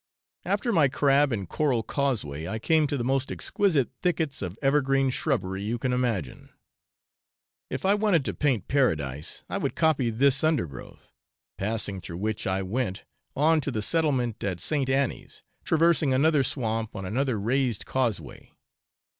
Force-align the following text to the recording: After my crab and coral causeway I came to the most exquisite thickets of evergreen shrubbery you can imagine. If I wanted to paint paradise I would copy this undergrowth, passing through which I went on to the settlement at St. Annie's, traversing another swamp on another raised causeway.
After 0.45 0.73
my 0.73 0.87
crab 0.87 1.31
and 1.31 1.47
coral 1.47 1.83
causeway 1.83 2.47
I 2.47 2.57
came 2.57 2.87
to 2.87 2.97
the 2.97 3.03
most 3.03 3.31
exquisite 3.31 3.91
thickets 4.01 4.41
of 4.41 4.57
evergreen 4.59 5.11
shrubbery 5.11 5.61
you 5.61 5.77
can 5.77 5.93
imagine. 5.93 6.49
If 7.69 7.85
I 7.85 7.93
wanted 7.93 8.25
to 8.25 8.33
paint 8.33 8.67
paradise 8.67 9.43
I 9.47 9.59
would 9.59 9.75
copy 9.75 10.09
this 10.09 10.43
undergrowth, 10.43 11.13
passing 11.55 12.01
through 12.01 12.17
which 12.17 12.47
I 12.47 12.63
went 12.63 13.03
on 13.35 13.61
to 13.61 13.69
the 13.69 13.83
settlement 13.83 14.43
at 14.43 14.59
St. 14.59 14.89
Annie's, 14.89 15.43
traversing 15.65 16.15
another 16.15 16.43
swamp 16.43 16.95
on 16.95 17.05
another 17.05 17.39
raised 17.39 17.85
causeway. 17.85 18.51